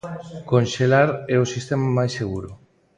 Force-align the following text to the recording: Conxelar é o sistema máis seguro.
Conxelar 0.51 1.09
é 1.35 1.37
o 1.43 1.49
sistema 1.53 1.87
máis 1.97 2.11
seguro. 2.19 2.49